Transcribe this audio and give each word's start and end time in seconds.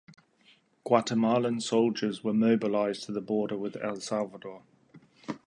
Guatemalan 0.83 1.61
soldiers 1.61 2.23
were 2.23 2.33
mobilized 2.33 3.03
to 3.03 3.11
the 3.11 3.21
border 3.21 3.55
with 3.55 3.77
El 3.83 3.99
Salvador. 3.99 4.63